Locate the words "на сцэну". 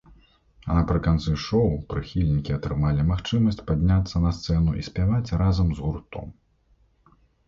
4.23-4.71